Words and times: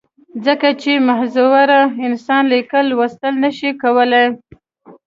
ځکه 0.45 0.69
چې 0.81 0.91
معذوره 1.07 1.81
انسان 2.07 2.43
ليکل، 2.53 2.83
لوستل 2.91 3.33
نۀ 3.43 3.49
شي 3.57 3.69
کولی 3.81 4.25